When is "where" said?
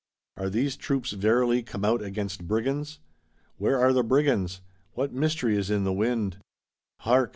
3.57-3.79